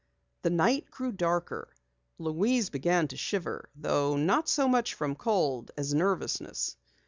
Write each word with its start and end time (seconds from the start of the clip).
The 0.41 0.49
night 0.49 0.89
grew 0.89 1.11
darker. 1.11 1.67
Louise 2.17 2.71
began 2.71 3.07
to 3.09 3.17
shiver, 3.17 3.69
though 3.75 4.17
not 4.17 4.49
so 4.49 4.67
much 4.67 4.95
from 4.95 5.13
cold 5.13 5.69
as 5.77 5.93
nervousness. 5.93 6.75